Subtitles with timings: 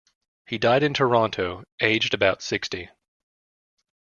[0.47, 2.89] He died in Toronto, aged about sixty.